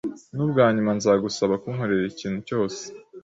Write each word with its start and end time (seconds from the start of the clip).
Nubwa 0.35 0.63
nyuma 0.75 0.91
nzagusaba 0.97 1.53
kunkorera 1.61 2.05
ikintu 2.13 2.39
cyose. 2.47 2.81